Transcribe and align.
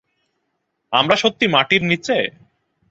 আমরা 0.93 1.15
সত্যিই 1.15 1.53
মাটির 1.55 1.81
নিচে? 1.83 2.17